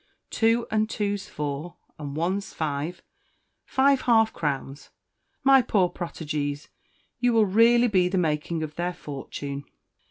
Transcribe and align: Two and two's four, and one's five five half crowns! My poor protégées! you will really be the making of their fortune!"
Two 0.31 0.65
and 0.71 0.89
two's 0.89 1.29
four, 1.29 1.75
and 1.99 2.15
one's 2.15 2.55
five 2.55 3.03
five 3.65 4.01
half 4.01 4.33
crowns! 4.33 4.89
My 5.43 5.61
poor 5.61 5.89
protégées! 5.91 6.69
you 7.19 7.33
will 7.33 7.45
really 7.45 7.87
be 7.87 8.07
the 8.09 8.17
making 8.17 8.63
of 8.63 8.77
their 8.77 8.93
fortune!" 8.95 9.63